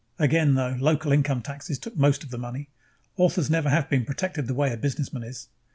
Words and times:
Again, 0.17 0.55
though, 0.55 0.75
local 0.79 1.11
income 1.11 1.43
taxes 1.43 1.77
took 1.77 1.95
most 1.95 2.23
of 2.23 2.31
the 2.31 2.39
money; 2.39 2.69
authors 3.17 3.51
never 3.51 3.69
have 3.69 3.87
been 3.87 4.03
protected 4.03 4.47
the 4.47 4.55
way 4.55 4.73
a 4.73 4.77
businessman 4.77 5.21
is. 5.21 5.47